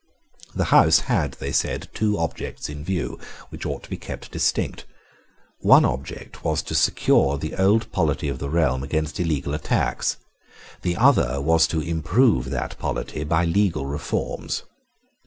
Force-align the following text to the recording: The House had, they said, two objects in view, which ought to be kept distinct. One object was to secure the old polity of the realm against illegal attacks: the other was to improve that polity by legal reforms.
The 0.55 0.63
House 0.73 1.01
had, 1.01 1.33
they 1.33 1.51
said, 1.51 1.87
two 1.93 2.17
objects 2.17 2.69
in 2.69 2.83
view, 2.83 3.19
which 3.49 3.67
ought 3.67 3.83
to 3.83 3.89
be 3.91 3.97
kept 3.97 4.31
distinct. 4.31 4.85
One 5.59 5.85
object 5.85 6.43
was 6.43 6.63
to 6.63 6.73
secure 6.73 7.37
the 7.37 7.55
old 7.55 7.91
polity 7.91 8.27
of 8.27 8.39
the 8.39 8.49
realm 8.49 8.81
against 8.81 9.19
illegal 9.19 9.53
attacks: 9.53 10.17
the 10.81 10.97
other 10.97 11.39
was 11.39 11.67
to 11.67 11.81
improve 11.81 12.49
that 12.49 12.79
polity 12.79 13.23
by 13.23 13.45
legal 13.45 13.85
reforms. 13.85 14.63